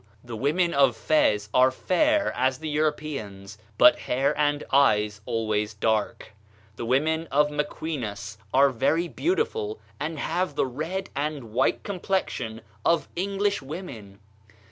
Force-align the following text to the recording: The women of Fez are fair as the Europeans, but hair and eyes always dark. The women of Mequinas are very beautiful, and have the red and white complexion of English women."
The 0.23 0.35
women 0.35 0.73
of 0.73 0.97
Fez 0.97 1.47
are 1.53 1.69
fair 1.69 2.33
as 2.35 2.57
the 2.57 2.67
Europeans, 2.69 3.59
but 3.77 3.99
hair 3.99 4.35
and 4.35 4.63
eyes 4.71 5.21
always 5.27 5.75
dark. 5.75 6.31
The 6.75 6.85
women 6.87 7.27
of 7.27 7.51
Mequinas 7.51 8.39
are 8.51 8.69
very 8.71 9.07
beautiful, 9.07 9.79
and 9.99 10.17
have 10.17 10.55
the 10.55 10.65
red 10.65 11.11
and 11.15 11.51
white 11.53 11.83
complexion 11.83 12.61
of 12.83 13.09
English 13.15 13.61
women." 13.61 14.17